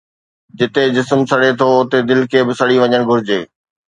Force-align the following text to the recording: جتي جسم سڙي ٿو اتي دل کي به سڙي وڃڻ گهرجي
جتي 0.57 0.83
جسم 0.95 1.19
سڙي 1.31 1.51
ٿو 1.59 1.67
اتي 1.81 1.99
دل 2.09 2.21
کي 2.31 2.39
به 2.47 2.53
سڙي 2.59 2.77
وڃڻ 2.83 3.01
گهرجي 3.09 3.39